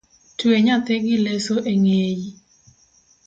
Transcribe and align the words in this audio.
Twe 0.37 0.55
nyathi 0.65 0.95
gi 1.03 1.15
leso 1.25 1.55
eng'eyi. 1.71 2.29